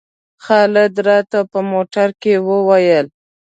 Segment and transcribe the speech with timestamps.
[0.43, 3.05] خالد راته په موټر کې وویل.